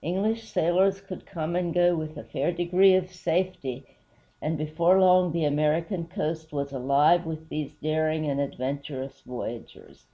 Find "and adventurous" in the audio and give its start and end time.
8.24-9.20